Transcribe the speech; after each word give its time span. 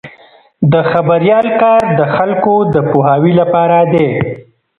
د 0.71 0.73
خبریال 0.91 1.47
کار 1.61 1.83
د 1.99 2.01
خلکو 2.15 2.53
د 2.73 2.75
پوهاوي 2.91 3.33
لپاره 3.41 3.77
دی. 3.93 4.07